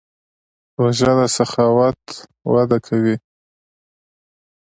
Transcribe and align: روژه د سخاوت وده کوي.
روژه 0.79 1.11
د 1.17 1.19
سخاوت 1.35 2.01
وده 2.53 2.77
کوي. 2.85 3.15